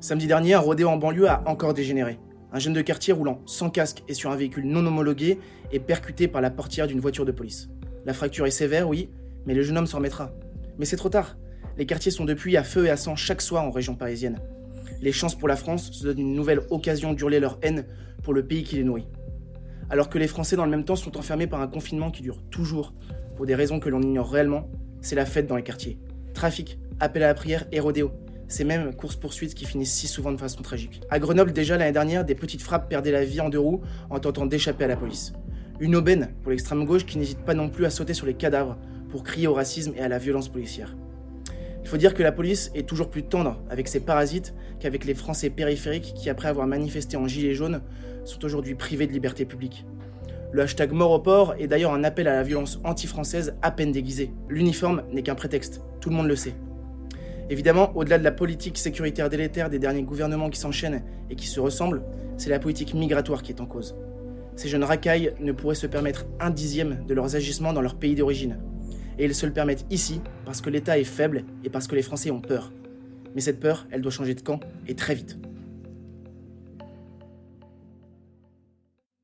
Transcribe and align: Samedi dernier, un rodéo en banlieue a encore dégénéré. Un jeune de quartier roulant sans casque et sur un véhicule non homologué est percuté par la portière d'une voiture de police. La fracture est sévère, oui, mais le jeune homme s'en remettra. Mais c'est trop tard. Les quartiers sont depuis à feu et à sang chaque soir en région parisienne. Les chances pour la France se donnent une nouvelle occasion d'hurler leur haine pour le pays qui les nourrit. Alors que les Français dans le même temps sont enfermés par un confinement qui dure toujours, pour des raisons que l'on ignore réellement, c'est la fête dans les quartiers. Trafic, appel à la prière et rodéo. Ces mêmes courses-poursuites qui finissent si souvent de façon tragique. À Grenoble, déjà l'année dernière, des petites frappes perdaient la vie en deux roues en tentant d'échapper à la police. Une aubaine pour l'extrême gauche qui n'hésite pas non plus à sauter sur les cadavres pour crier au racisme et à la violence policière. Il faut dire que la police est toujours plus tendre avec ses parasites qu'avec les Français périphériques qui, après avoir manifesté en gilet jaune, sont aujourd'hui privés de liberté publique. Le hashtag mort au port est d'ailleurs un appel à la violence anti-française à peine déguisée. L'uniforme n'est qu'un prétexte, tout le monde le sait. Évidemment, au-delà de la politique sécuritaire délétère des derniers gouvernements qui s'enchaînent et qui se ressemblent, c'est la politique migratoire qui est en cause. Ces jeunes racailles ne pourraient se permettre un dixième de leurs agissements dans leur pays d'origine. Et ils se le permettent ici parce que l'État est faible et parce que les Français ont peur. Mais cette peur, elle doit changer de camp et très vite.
Samedi 0.00 0.26
dernier, 0.26 0.54
un 0.54 0.60
rodéo 0.60 0.88
en 0.88 0.96
banlieue 0.96 1.28
a 1.28 1.42
encore 1.46 1.74
dégénéré. 1.74 2.18
Un 2.54 2.58
jeune 2.58 2.72
de 2.72 2.80
quartier 2.80 3.12
roulant 3.12 3.42
sans 3.44 3.68
casque 3.68 4.02
et 4.08 4.14
sur 4.14 4.30
un 4.30 4.36
véhicule 4.36 4.64
non 4.64 4.86
homologué 4.86 5.38
est 5.72 5.78
percuté 5.78 6.26
par 6.26 6.40
la 6.40 6.50
portière 6.50 6.86
d'une 6.86 7.00
voiture 7.00 7.26
de 7.26 7.32
police. 7.32 7.68
La 8.06 8.14
fracture 8.14 8.46
est 8.46 8.50
sévère, 8.50 8.88
oui, 8.88 9.10
mais 9.44 9.52
le 9.52 9.60
jeune 9.60 9.76
homme 9.76 9.86
s'en 9.86 9.98
remettra. 9.98 10.32
Mais 10.78 10.86
c'est 10.86 10.96
trop 10.96 11.10
tard. 11.10 11.36
Les 11.76 11.84
quartiers 11.84 12.10
sont 12.10 12.24
depuis 12.24 12.56
à 12.56 12.64
feu 12.64 12.86
et 12.86 12.90
à 12.90 12.96
sang 12.96 13.14
chaque 13.14 13.42
soir 13.42 13.62
en 13.62 13.70
région 13.70 13.94
parisienne. 13.94 14.40
Les 15.02 15.12
chances 15.12 15.34
pour 15.34 15.48
la 15.48 15.56
France 15.56 15.92
se 15.92 16.04
donnent 16.04 16.18
une 16.18 16.34
nouvelle 16.34 16.62
occasion 16.70 17.12
d'hurler 17.12 17.38
leur 17.38 17.58
haine 17.60 17.84
pour 18.22 18.32
le 18.32 18.46
pays 18.46 18.62
qui 18.62 18.76
les 18.76 18.84
nourrit. 18.84 19.06
Alors 19.90 20.08
que 20.08 20.16
les 20.16 20.28
Français 20.28 20.56
dans 20.56 20.64
le 20.64 20.70
même 20.70 20.86
temps 20.86 20.96
sont 20.96 21.18
enfermés 21.18 21.46
par 21.46 21.60
un 21.60 21.68
confinement 21.68 22.10
qui 22.10 22.22
dure 22.22 22.42
toujours, 22.50 22.94
pour 23.36 23.44
des 23.44 23.54
raisons 23.54 23.80
que 23.80 23.90
l'on 23.90 24.00
ignore 24.00 24.30
réellement, 24.30 24.66
c'est 25.02 25.14
la 25.14 25.26
fête 25.26 25.46
dans 25.46 25.56
les 25.56 25.62
quartiers. 25.62 25.98
Trafic, 26.32 26.78
appel 27.00 27.22
à 27.22 27.26
la 27.26 27.34
prière 27.34 27.66
et 27.70 27.80
rodéo. 27.80 28.12
Ces 28.50 28.64
mêmes 28.64 28.92
courses-poursuites 28.96 29.54
qui 29.54 29.64
finissent 29.64 29.92
si 29.92 30.08
souvent 30.08 30.32
de 30.32 30.36
façon 30.36 30.60
tragique. 30.60 31.02
À 31.08 31.20
Grenoble, 31.20 31.52
déjà 31.52 31.76
l'année 31.76 31.92
dernière, 31.92 32.24
des 32.24 32.34
petites 32.34 32.62
frappes 32.62 32.88
perdaient 32.88 33.12
la 33.12 33.24
vie 33.24 33.40
en 33.40 33.48
deux 33.48 33.60
roues 33.60 33.80
en 34.10 34.18
tentant 34.18 34.44
d'échapper 34.44 34.82
à 34.82 34.88
la 34.88 34.96
police. 34.96 35.32
Une 35.78 35.94
aubaine 35.94 36.34
pour 36.42 36.50
l'extrême 36.50 36.84
gauche 36.84 37.06
qui 37.06 37.16
n'hésite 37.16 37.38
pas 37.38 37.54
non 37.54 37.68
plus 37.68 37.84
à 37.84 37.90
sauter 37.90 38.12
sur 38.12 38.26
les 38.26 38.34
cadavres 38.34 38.76
pour 39.08 39.22
crier 39.22 39.46
au 39.46 39.54
racisme 39.54 39.92
et 39.96 40.00
à 40.00 40.08
la 40.08 40.18
violence 40.18 40.48
policière. 40.48 40.96
Il 41.84 41.88
faut 41.88 41.96
dire 41.96 42.12
que 42.12 42.24
la 42.24 42.32
police 42.32 42.72
est 42.74 42.88
toujours 42.88 43.08
plus 43.08 43.22
tendre 43.22 43.62
avec 43.70 43.86
ses 43.86 44.00
parasites 44.00 44.52
qu'avec 44.80 45.04
les 45.04 45.14
Français 45.14 45.48
périphériques 45.48 46.12
qui, 46.16 46.28
après 46.28 46.48
avoir 46.48 46.66
manifesté 46.66 47.16
en 47.16 47.28
gilet 47.28 47.54
jaune, 47.54 47.82
sont 48.24 48.44
aujourd'hui 48.44 48.74
privés 48.74 49.06
de 49.06 49.12
liberté 49.12 49.44
publique. 49.44 49.86
Le 50.50 50.62
hashtag 50.62 50.90
mort 50.90 51.12
au 51.12 51.20
port 51.20 51.54
est 51.60 51.68
d'ailleurs 51.68 51.94
un 51.94 52.02
appel 52.02 52.26
à 52.26 52.34
la 52.34 52.42
violence 52.42 52.80
anti-française 52.82 53.54
à 53.62 53.70
peine 53.70 53.92
déguisée. 53.92 54.32
L'uniforme 54.48 55.04
n'est 55.12 55.22
qu'un 55.22 55.36
prétexte, 55.36 55.82
tout 56.00 56.10
le 56.10 56.16
monde 56.16 56.26
le 56.26 56.34
sait. 56.34 56.54
Évidemment, 57.50 57.90
au-delà 57.96 58.16
de 58.16 58.22
la 58.22 58.30
politique 58.30 58.78
sécuritaire 58.78 59.28
délétère 59.28 59.70
des 59.70 59.80
derniers 59.80 60.04
gouvernements 60.04 60.50
qui 60.50 60.60
s'enchaînent 60.60 61.02
et 61.30 61.34
qui 61.34 61.48
se 61.48 61.58
ressemblent, 61.58 62.02
c'est 62.36 62.48
la 62.48 62.60
politique 62.60 62.94
migratoire 62.94 63.42
qui 63.42 63.50
est 63.50 63.60
en 63.60 63.66
cause. 63.66 63.96
Ces 64.54 64.68
jeunes 64.68 64.84
racailles 64.84 65.34
ne 65.40 65.50
pourraient 65.50 65.74
se 65.74 65.88
permettre 65.88 66.26
un 66.38 66.50
dixième 66.50 67.04
de 67.08 67.12
leurs 67.12 67.34
agissements 67.34 67.72
dans 67.72 67.82
leur 67.82 67.96
pays 67.96 68.14
d'origine. 68.14 68.60
Et 69.18 69.24
ils 69.24 69.34
se 69.34 69.46
le 69.46 69.52
permettent 69.52 69.84
ici 69.90 70.20
parce 70.44 70.60
que 70.60 70.70
l'État 70.70 70.96
est 70.96 71.04
faible 71.04 71.44
et 71.64 71.70
parce 71.70 71.88
que 71.88 71.96
les 71.96 72.02
Français 72.02 72.30
ont 72.30 72.40
peur. 72.40 72.72
Mais 73.34 73.40
cette 73.40 73.58
peur, 73.58 73.88
elle 73.90 74.00
doit 74.00 74.12
changer 74.12 74.34
de 74.34 74.42
camp 74.42 74.60
et 74.86 74.94
très 74.94 75.16
vite. 75.16 75.36